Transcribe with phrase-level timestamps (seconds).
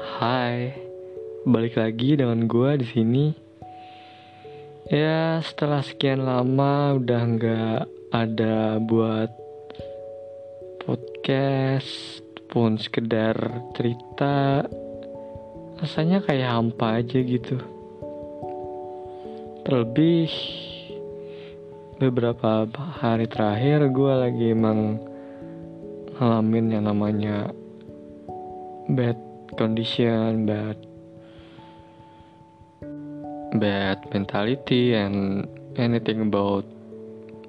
[0.00, 0.72] Hai,
[1.44, 3.26] balik lagi dengan gue di sini.
[4.88, 9.28] Ya, setelah sekian lama udah nggak ada buat
[10.88, 13.36] podcast pun sekedar
[13.76, 14.64] cerita,
[15.84, 17.60] rasanya kayak hampa aja gitu.
[19.68, 20.32] Terlebih
[22.00, 22.64] beberapa
[23.04, 24.96] hari terakhir gue lagi emang
[26.16, 27.52] ngalamin yang namanya
[28.88, 30.78] bad condition, bad
[33.58, 36.62] bad mentality and anything about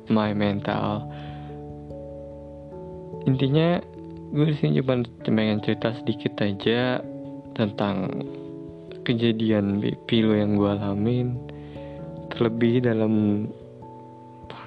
[0.10, 1.06] my mental.
[3.30, 3.78] Intinya
[4.32, 7.04] gue di sini cuma pengen cerita sedikit aja
[7.54, 8.26] tentang
[9.04, 11.36] kejadian pilu yang gue alamin
[12.32, 13.46] terlebih dalam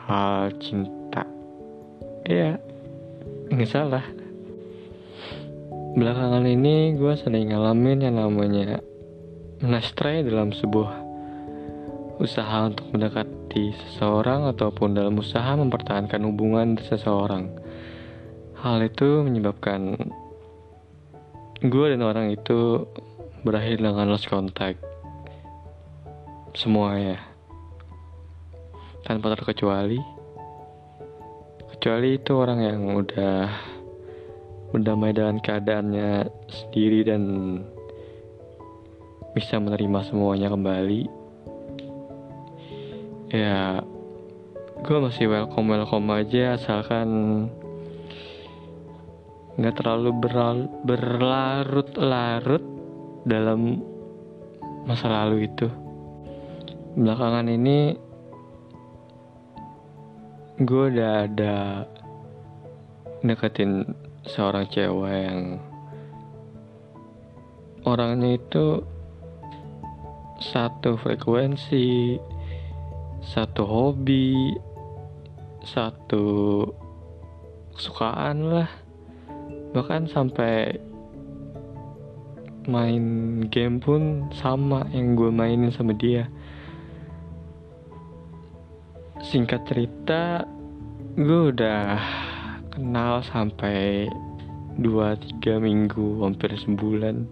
[0.05, 1.25] hal cinta
[2.29, 2.61] ya
[3.49, 4.05] nggak salah
[5.95, 8.83] belakangan ini gue sering ngalamin yang namanya
[9.63, 10.91] menastray dalam sebuah
[12.19, 17.47] usaha untuk mendekati seseorang ataupun dalam usaha mempertahankan hubungan seseorang.
[18.59, 19.95] Hal itu menyebabkan
[21.63, 22.91] gue dan orang itu
[23.47, 24.83] berakhir dengan lost contact.
[26.59, 27.19] Semua ya
[29.07, 30.03] tanpa terkecuali.
[31.71, 33.74] Kecuali itu orang yang udah
[34.75, 37.23] berdamai dengan keadaannya sendiri dan
[39.31, 41.07] bisa menerima semuanya kembali.
[43.31, 43.87] Ya
[44.83, 47.07] gue masih welcome welcome aja asalkan
[49.55, 50.11] nggak terlalu
[50.83, 52.67] berlarut-larut
[53.23, 53.79] dalam
[54.91, 55.71] masa lalu itu.
[56.99, 57.95] Belakangan ini
[60.59, 61.87] gue udah ada
[63.23, 65.61] deketin seorang cewek yang
[67.85, 68.81] orangnya itu
[70.41, 72.17] satu frekuensi,
[73.21, 74.57] satu hobi,
[75.65, 76.27] satu
[77.77, 78.71] kesukaan lah,
[79.77, 80.81] bahkan sampai
[82.65, 83.05] main
[83.53, 86.29] game pun sama yang gue mainin sama dia.
[89.21, 90.45] Singkat cerita
[91.17, 92.01] gue udah
[92.75, 94.09] kenal sampai
[94.79, 97.27] 2-3 minggu hampir sebulan.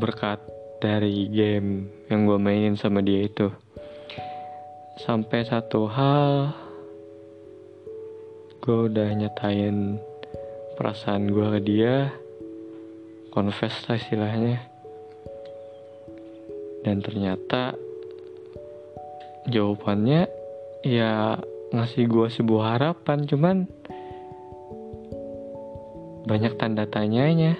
[0.00, 0.40] Berkat
[0.80, 3.52] dari game yang gue mainin sama dia itu.
[4.96, 6.56] Sampai satu hal
[8.64, 10.00] gue udah nyatain
[10.80, 11.94] perasaan gue ke dia.
[13.32, 14.56] Confess lah istilahnya.
[16.80, 17.76] Dan ternyata
[19.52, 20.26] jawabannya
[20.86, 21.38] ya
[21.74, 23.56] ngasih gue sebuah harapan cuman
[26.26, 27.54] banyak tanda tanyanya.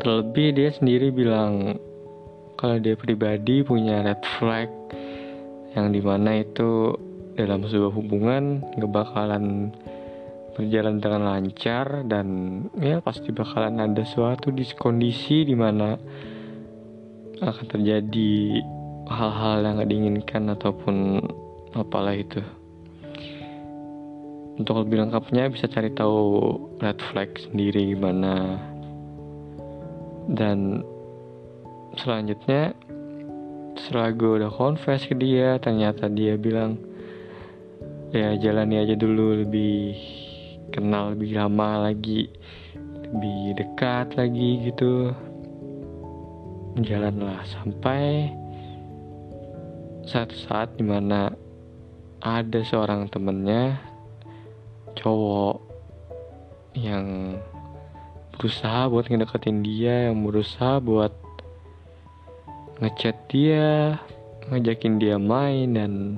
[0.00, 1.80] Terlebih dia sendiri bilang
[2.60, 4.68] kalau dia pribadi punya red flag
[5.72, 6.92] yang di mana itu
[7.40, 9.72] dalam sebuah hubungan gak bakalan
[10.52, 12.26] berjalan dengan lancar dan
[12.76, 15.96] ya pasti bakalan ada suatu di kondisi di mana
[17.40, 18.60] akan terjadi
[19.08, 21.24] hal-hal yang gak diinginkan ataupun
[21.72, 22.44] apalah itu
[24.60, 26.52] untuk lebih lengkapnya bisa cari tahu
[26.84, 28.60] red flag sendiri gimana
[30.28, 30.84] dan
[31.96, 32.76] selanjutnya
[33.80, 36.76] setelah gue udah confess ke dia ternyata dia bilang
[38.12, 39.96] ya jalani aja dulu lebih
[40.70, 42.28] kenal lebih lama lagi
[43.10, 45.10] lebih dekat lagi gitu.
[46.78, 48.30] Jalanlah sampai
[50.06, 51.34] satu saat di mana
[52.22, 53.89] ada seorang temennya
[54.96, 55.60] cowok
[56.74, 57.36] yang
[58.34, 61.12] berusaha buat ngedeketin dia yang berusaha buat
[62.80, 64.00] ngechat dia
[64.48, 66.16] ngajakin dia main dan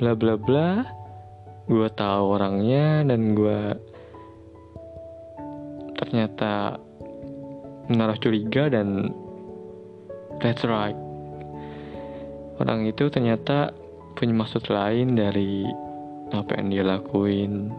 [0.00, 0.88] bla bla bla
[1.68, 3.60] gue tahu orangnya dan gue
[6.00, 6.80] ternyata
[7.88, 9.12] menaruh curiga dan
[10.40, 10.96] that's right.
[12.60, 13.74] Orang itu ternyata
[14.14, 15.66] punya maksud lain dari
[16.32, 17.74] apa yang dia lakuin.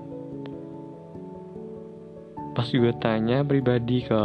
[2.56, 4.22] Pas gue tanya pribadi ke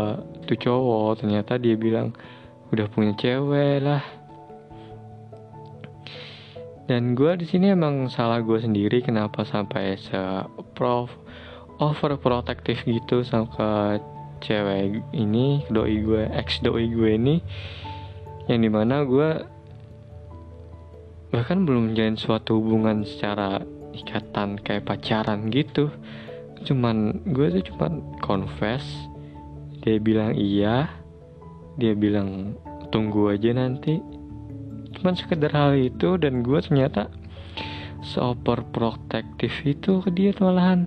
[0.46, 2.14] tuh cowok ternyata dia bilang
[2.70, 4.02] udah punya cewek lah.
[6.90, 10.18] Dan gue di sini emang salah gue sendiri kenapa sampai se
[10.74, 11.10] prof
[11.78, 13.70] overprotective gitu sama ke
[14.42, 17.36] cewek ini doi gue ex doi gue ini.
[18.50, 19.30] Yang di mana gue
[21.30, 23.62] bahkan belum menjalin suatu hubungan secara
[23.94, 25.90] ikatan kayak pacaran gitu.
[26.66, 28.84] Cuman gue tuh cuman confess
[29.80, 30.92] dia bilang iya
[31.80, 32.54] dia bilang
[32.92, 33.98] tunggu aja nanti.
[34.98, 37.08] Cuman sekedar hal itu dan gue ternyata
[38.04, 40.84] seoper protektif itu ke dia malahan.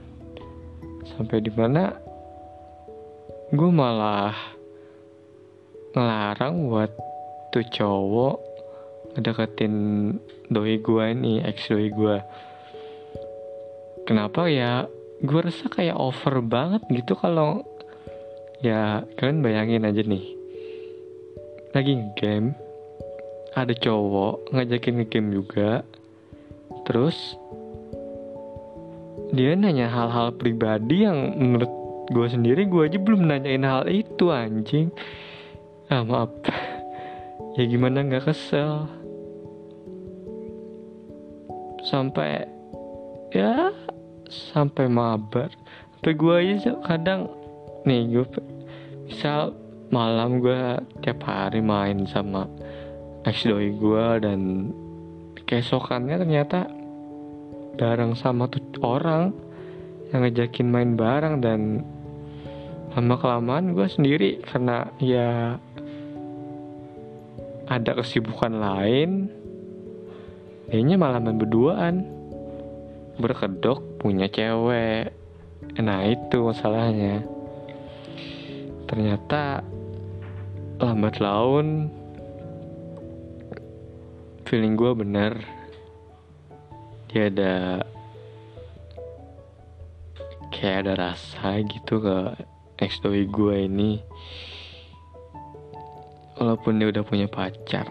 [1.03, 1.97] Sampai di mana
[3.53, 4.33] gue malah
[5.93, 6.91] ngelarang buat
[7.53, 8.37] tuh cowok
[9.13, 9.73] ngedeketin
[10.49, 12.17] doi gue ini ex doi gue
[14.03, 14.87] kenapa ya
[15.23, 17.63] gue rasa kayak over banget gitu kalau
[18.59, 20.25] ya kalian bayangin aja nih
[21.73, 22.55] lagi game
[23.53, 25.83] ada cowok ngajakin game juga
[26.83, 27.37] terus
[29.33, 31.71] dia nanya hal-hal pribadi yang menurut
[32.13, 34.93] gue sendiri gue aja belum nanyain hal itu anjing.
[35.89, 36.31] Ah maaf.
[37.53, 38.89] Ya gimana nggak kesel.
[41.85, 42.49] Sampai
[43.29, 43.69] ya
[44.33, 45.53] sampai mabar.
[45.95, 47.29] Sampai gue aja kadang
[47.85, 48.25] nih gue
[49.07, 49.53] misal
[49.93, 52.49] malam gue tiap hari main sama
[53.29, 54.71] ex doi gue dan
[55.45, 56.65] keesokannya ternyata
[57.77, 59.35] bareng sama tuh orang
[60.09, 61.85] yang ngejakin main bareng dan
[62.93, 65.57] lama kelamaan gue sendiri karena ya
[67.67, 69.31] ada kesibukan lain.
[70.69, 71.95] Kayaknya malaman berduaan
[73.21, 75.15] berkedok punya cewek.
[75.79, 77.23] Nah itu masalahnya.
[78.83, 79.63] Ternyata
[80.83, 81.87] lambat laun
[84.43, 85.39] feeling gue bener
[87.07, 87.55] dia ada
[90.51, 92.17] kayak ada rasa gitu ke
[92.83, 94.03] ex doi gue ini.
[96.35, 97.87] Walaupun dia udah punya pacar.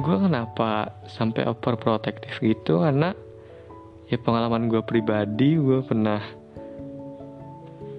[0.00, 2.80] Gue kenapa sampai overprotective gitu?
[2.80, 3.25] Karena
[4.06, 6.22] ya pengalaman gue pribadi gue pernah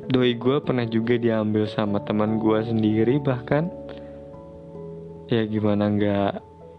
[0.08, 3.68] doi gue pernah juga diambil sama teman gue sendiri bahkan.
[5.28, 6.34] Ya gimana nggak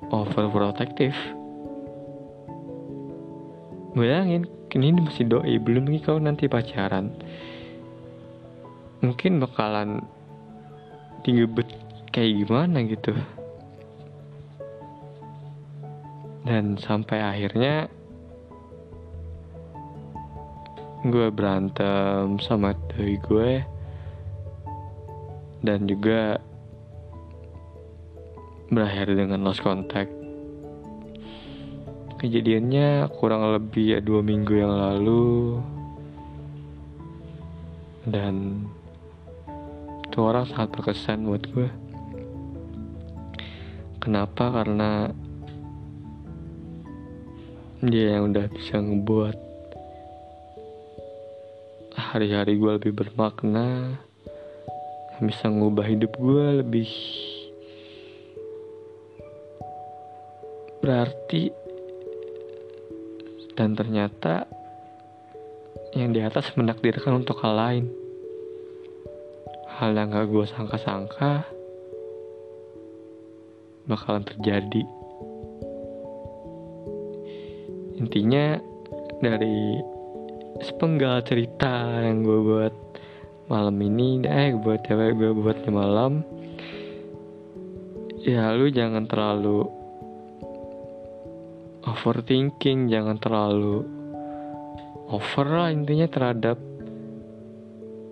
[0.09, 1.17] overprotective.
[3.93, 7.13] Bayangin ini masih doi belum lagi kau nanti pacaran.
[9.05, 10.01] Mungkin bakalan
[11.21, 11.69] digebet
[12.09, 13.13] kayak gimana gitu.
[16.49, 17.93] Dan sampai akhirnya
[21.07, 23.63] gue berantem sama doi gue
[25.63, 26.43] dan juga
[28.67, 30.11] berakhir dengan lost contact.
[32.19, 35.63] Kejadiannya kurang lebih ya dua minggu yang lalu
[38.11, 38.67] dan
[40.03, 41.71] itu orang sangat berkesan buat gue.
[44.03, 44.51] Kenapa?
[44.51, 45.15] Karena
[47.87, 49.48] dia yang udah bisa ngebuat
[52.09, 54.01] hari-hari gue lebih bermakna,
[55.21, 56.89] bisa ngubah hidup gue lebih.
[60.81, 61.53] Berarti
[63.53, 64.49] dan ternyata
[65.93, 67.85] yang di atas menakdirkan untuk hal lain.
[69.77, 71.45] Hal yang gak gue sangka-sangka
[73.85, 74.83] bakalan terjadi.
[78.01, 78.57] Intinya
[79.21, 79.98] dari
[80.59, 82.75] sepenggal cerita yang gue buat
[83.49, 84.23] malam ini.
[84.27, 86.23] Eh buat cewek gue buat di malam.
[88.23, 89.65] Ya lu jangan terlalu
[91.87, 92.91] overthinking.
[92.91, 93.87] Jangan terlalu
[95.09, 96.59] over lah intinya terhadap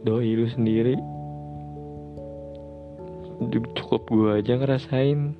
[0.06, 0.96] doi lu sendiri.
[3.76, 5.36] Cukup gue aja ngerasain.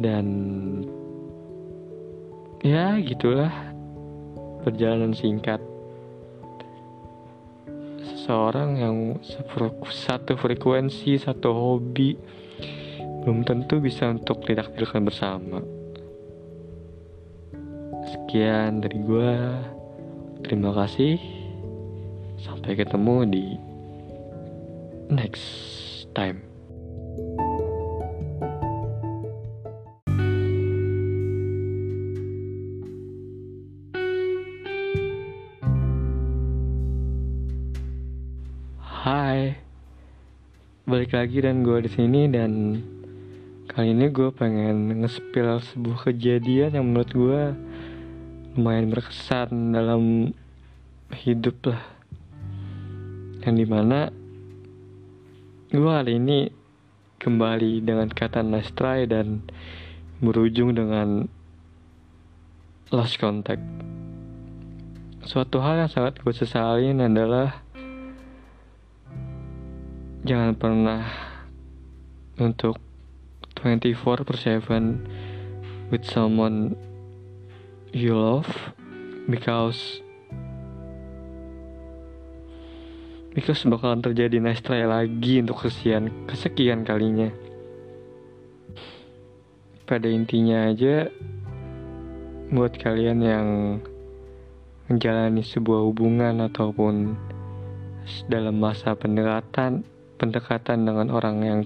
[0.00, 0.26] Dan
[2.64, 3.69] ya gitulah
[4.64, 5.60] perjalanan singkat
[8.00, 8.96] seseorang yang
[9.90, 12.16] satu frekuensi satu hobi
[13.24, 15.60] belum tentu bisa untuk ditakdirkan bersama
[18.10, 19.34] Sekian dari gue.
[20.42, 21.20] Terima kasih.
[22.42, 23.44] Sampai ketemu di
[25.12, 25.46] next
[26.10, 26.49] time.
[40.90, 42.82] Balik lagi dan gue di sini dan
[43.70, 47.42] kali ini gue pengen nge-spill sebuah kejadian yang menurut gue
[48.58, 50.34] lumayan berkesan dalam
[51.14, 51.78] hidup lah.
[53.46, 54.10] Yang di mana
[55.70, 56.50] gue kali ini
[57.22, 59.46] kembali dengan kata nice try dan
[60.18, 61.30] berujung dengan
[62.90, 63.62] lost contact.
[65.22, 67.62] Suatu hal yang sangat gue sesalin adalah
[70.20, 71.08] jangan pernah
[72.36, 72.76] untuk
[73.56, 76.76] 24 per 7 with someone
[77.96, 78.48] you love
[79.32, 80.04] because
[83.32, 87.32] because bakalan terjadi nice try lagi untuk kesekian kesekian kalinya.
[89.88, 91.08] Pada intinya aja
[92.52, 93.48] buat kalian yang
[94.86, 97.16] menjalani sebuah hubungan ataupun
[98.28, 99.86] dalam masa pendekatan
[100.20, 101.60] pendekatan dengan orang yang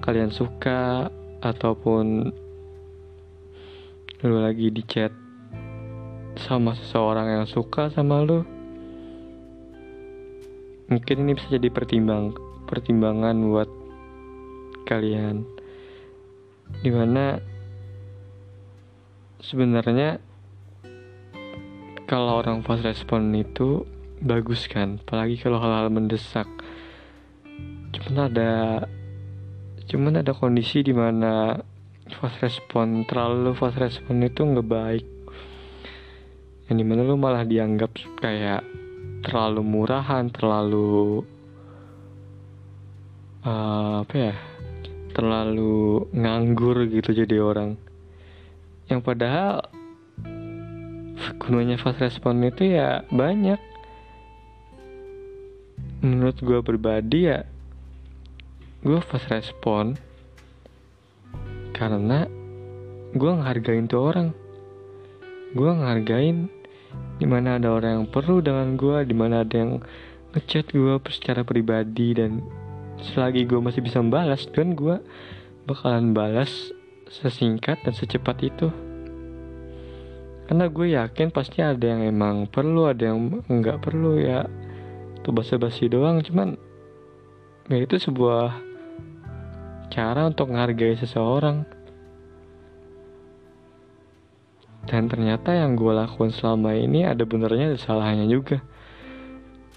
[0.00, 1.12] kalian suka
[1.44, 2.32] ataupun
[4.24, 5.12] lu lagi di chat
[6.40, 8.40] sama seseorang yang suka sama lu
[10.88, 12.32] mungkin ini bisa jadi pertimbang
[12.72, 13.68] pertimbangan buat
[14.88, 15.44] kalian.
[16.80, 17.36] Di mana
[19.44, 20.16] sebenarnya
[22.08, 23.84] kalau orang fast respon itu
[24.24, 25.00] bagus kan?
[25.04, 26.48] Apalagi kalau hal-hal mendesak
[27.92, 28.52] cuman ada
[29.86, 31.60] cuman ada kondisi di mana
[32.16, 35.06] fast respon terlalu fast respon itu nggak baik.
[36.68, 38.64] Yang di mana lu malah dianggap kayak
[39.22, 41.22] terlalu murahan terlalu
[43.46, 44.34] uh, apa ya
[45.12, 47.76] terlalu nganggur gitu jadi orang.
[48.88, 49.68] Yang padahal
[51.38, 53.60] gunanya fast respon itu ya banyak.
[56.02, 57.46] Menurut gue pribadi ya
[58.82, 59.94] gue fast respon
[61.70, 62.26] karena
[63.14, 64.34] gue ngehargain tuh orang.
[65.54, 66.50] Gue ngehargain
[67.22, 69.78] di mana ada orang yang perlu dengan gue di mana ada yang
[70.34, 72.42] ngechat gue secara pribadi dan
[72.98, 74.98] selagi gue masih bisa membalas dan gue
[75.62, 76.74] bakalan balas
[77.06, 78.66] sesingkat dan secepat itu.
[80.50, 84.42] Karena gue yakin pasti ada yang emang perlu ada yang nggak perlu ya.
[85.22, 86.58] Tuh basa-basi doang cuman
[87.70, 88.71] ya itu sebuah
[89.92, 91.68] cara untuk menghargai seseorang.
[94.88, 98.64] Dan ternyata yang gue lakukan selama ini ada benernya ada salahnya juga.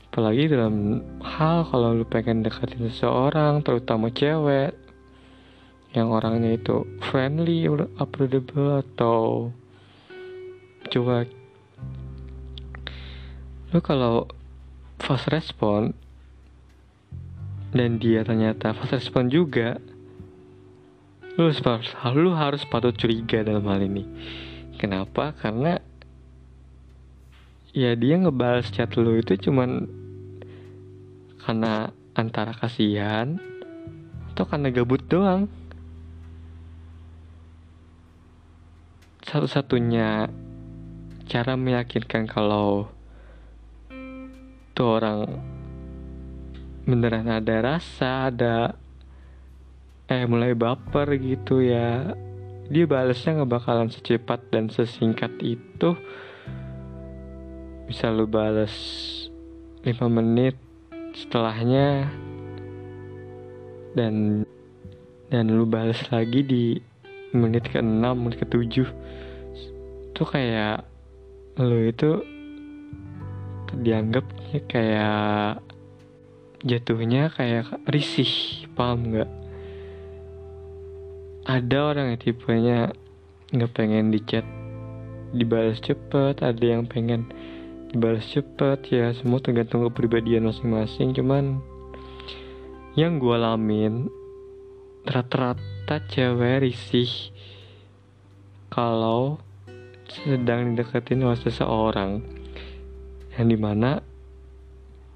[0.10, 4.72] Apalagi dalam hal kalau lu pengen deketin seseorang terutama cewek
[5.92, 7.68] yang orangnya itu friendly
[8.00, 9.52] approachable atau
[10.88, 11.28] cuek.
[13.76, 14.32] Lu kalau
[15.04, 15.92] fast respon
[17.76, 19.84] dan dia ternyata fast respon juga
[21.36, 21.60] lu harus
[22.16, 24.08] lu harus patut curiga dalam hal ini.
[24.80, 25.36] Kenapa?
[25.36, 25.76] Karena
[27.76, 29.84] ya dia ngebales chat lu itu cuman
[31.44, 33.36] karena antara kasihan
[34.32, 35.52] atau karena gabut doang.
[39.28, 40.32] Satu-satunya
[41.28, 42.88] cara meyakinkan kalau
[44.72, 45.20] tuh orang
[46.88, 48.85] beneran ada rasa ada
[50.06, 52.14] eh mulai baper gitu ya.
[52.70, 55.94] Dia balesnya nggak bakalan secepat dan sesingkat itu.
[57.86, 58.74] Bisa lu bales
[59.86, 60.58] 5 menit
[61.14, 62.10] setelahnya.
[63.94, 64.46] Dan
[65.30, 66.78] dan lu bales lagi di
[67.34, 68.86] menit ke 6 menit ke 7
[70.16, 70.88] itu kayak
[71.60, 72.24] lo itu
[73.76, 74.24] dianggap
[74.72, 75.60] kayak
[76.64, 79.28] jatuhnya kayak risih paham nggak
[81.46, 82.80] ada orang yang tipenya
[83.54, 84.42] nggak pengen dicat
[85.30, 86.42] dibalas cepet.
[86.42, 87.30] Ada yang pengen
[87.94, 91.14] dibalas cepet ya semua tergantung kepribadian masing-masing.
[91.14, 91.62] Cuman
[92.98, 94.10] yang gue alamin
[95.06, 97.30] rata-rata cewek risih
[98.74, 99.38] kalau
[100.10, 102.26] sedang dideketin oleh seseorang.
[103.38, 104.02] Yang di mana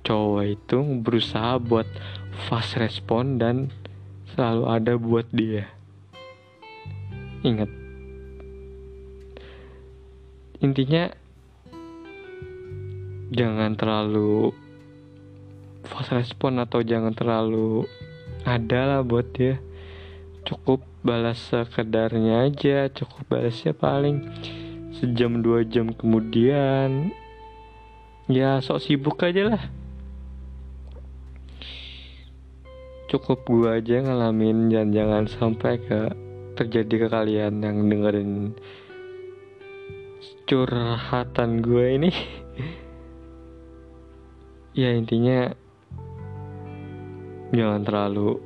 [0.05, 1.89] cowok itu berusaha buat
[2.45, 3.74] fast respon dan
[4.38, 5.78] selalu ada buat dia
[7.43, 7.72] ingat.
[10.60, 11.08] Intinya
[13.31, 14.51] jangan terlalu
[15.88, 17.88] fast respon atau jangan terlalu
[18.43, 19.62] ada lah buat dia.
[20.43, 24.27] Cukup balas sekedarnya aja cukup balasnya paling
[25.00, 27.15] sejam dua jam kemudian.
[28.27, 29.63] Ya sok sibuk aja lah.
[33.10, 36.28] Cukup gua aja ngalamin dan jangan sampai ke
[36.60, 38.60] terjadi ke kalian yang dengerin
[40.44, 42.12] curhatan gue ini?
[44.70, 45.51] Ya intinya
[47.51, 48.39] jangan terlalu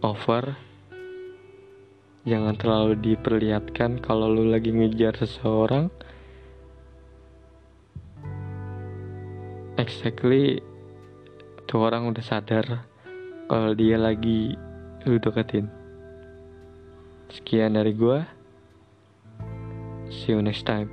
[0.00, 0.56] over.
[2.24, 5.92] Jangan terlalu diperlihatkan kalau lu lagi ngejar seseorang.
[9.76, 10.62] Exactly
[11.68, 12.88] tuh orang udah sadar
[13.44, 14.56] kalau dia lagi
[15.04, 15.77] lu deketin
[17.32, 18.24] sekian dari gua.
[20.08, 20.88] See you next time.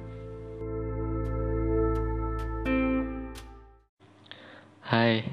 [4.86, 5.26] Hai,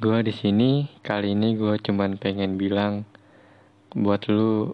[0.00, 0.88] gua di sini.
[1.04, 3.04] Kali ini gua cuman pengen bilang
[3.94, 4.72] buat lu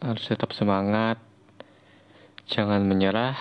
[0.00, 1.16] harus tetap semangat,
[2.48, 3.36] jangan menyerah,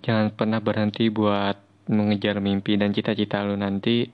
[0.00, 4.08] jangan pernah berhenti buat mengejar mimpi dan cita-cita lu nanti,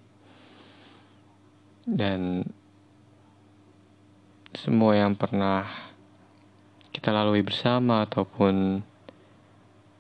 [1.83, 2.47] dan
[4.55, 5.67] semua yang pernah
[6.95, 8.85] kita lalui bersama ataupun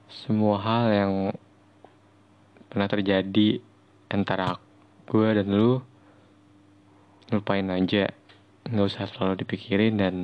[0.06, 1.12] semua hal yang
[2.68, 3.58] pernah terjadi
[4.12, 4.60] antara
[5.08, 5.80] gue dan lu
[7.32, 8.12] lupain aja.
[8.68, 10.14] Nggak usah selalu dipikirin dan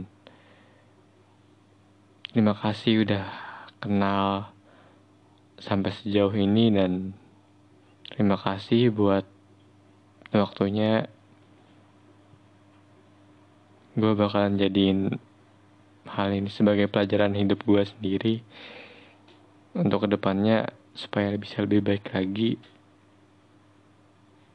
[2.31, 3.27] terima kasih udah
[3.83, 4.53] kenal
[5.59, 7.17] sampai sejauh ini dan
[8.15, 9.27] terima kasih buat
[10.31, 11.11] waktunya
[13.99, 15.19] gue bakalan jadiin
[16.07, 18.47] hal ini sebagai pelajaran hidup gue sendiri
[19.75, 22.55] untuk ke depannya supaya bisa lebih baik lagi.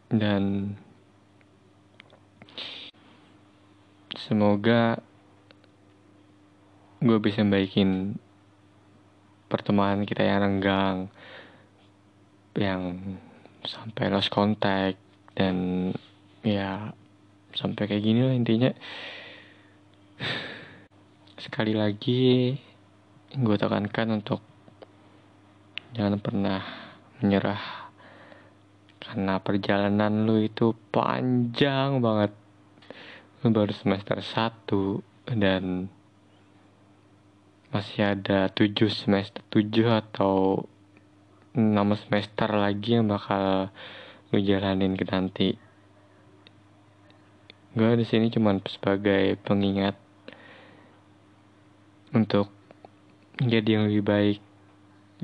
[0.08, 0.76] Dan
[4.16, 5.04] semoga
[7.04, 8.16] gue bisa baikin
[9.52, 10.98] pertemanan kita yang renggang
[12.56, 12.82] yang
[13.68, 14.96] sampai lost contact
[15.36, 15.90] dan
[16.46, 16.96] ya
[17.52, 18.72] sampai kayak gini lah intinya
[21.38, 22.56] sekali lagi
[23.34, 24.42] gue tekankan untuk
[25.94, 26.62] jangan pernah
[27.22, 27.92] menyerah.
[29.04, 32.32] Karena perjalanan lu itu panjang banget.
[33.44, 35.92] Lu baru semester 1 dan
[37.74, 40.66] masih ada 7 semester 7 atau
[41.54, 41.74] 6
[42.06, 43.74] semester lagi yang bakal
[44.34, 45.50] lu jalanin ke nanti.
[47.74, 50.03] Gue di sini cuma sebagai pengingat
[52.14, 52.54] untuk
[53.42, 54.40] jadi yang lebih baik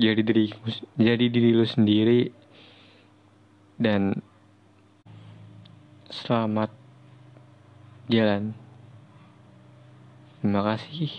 [0.00, 0.50] jadi diri
[0.98, 2.32] jadi diri lu sendiri
[3.80, 4.20] dan
[6.10, 6.72] selamat
[8.10, 8.52] jalan.
[10.40, 11.12] Terima kasih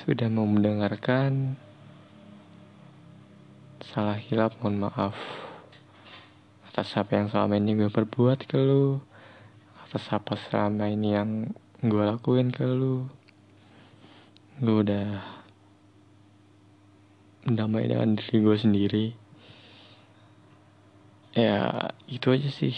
[0.00, 1.56] sudah mau mendengarkan.
[3.84, 5.16] Salah hilap mohon maaf
[6.68, 9.00] atas apa yang selama ini gue perbuat ke lu
[9.88, 11.30] atas apa selama ini yang
[11.80, 13.08] gue lakuin ke lu
[14.58, 15.22] lu udah
[17.46, 19.06] damai dengan diri gue sendiri.
[21.38, 22.74] Ya itu aja sih